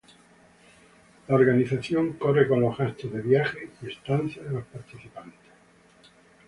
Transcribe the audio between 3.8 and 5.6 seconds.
y estancia de los participantes.